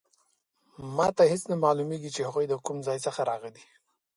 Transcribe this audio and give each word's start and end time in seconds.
ما 0.95 1.07
ته 1.17 1.23
هیڅ 1.31 1.43
نه 1.51 1.55
معلومیږي 1.65 2.09
چې 2.15 2.21
هغوی 2.27 2.45
د 2.49 2.53
کوم 2.65 2.77
ځای 2.87 2.97
څخه 3.05 3.21
راغلي 3.29 3.63